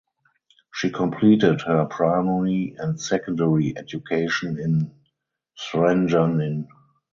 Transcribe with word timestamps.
She 0.73 0.89
completed 0.89 1.61
her 1.61 1.85
primary 1.85 2.73
and 2.79 2.99
secondary 2.99 3.77
education 3.77 4.57
in 4.57 4.95
Zrenjanin. 5.55 6.65